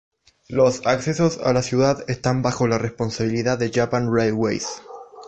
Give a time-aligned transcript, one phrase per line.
[0.47, 4.81] Los accesos a la ciudad están bajo la responsabilidad de Japan Railways.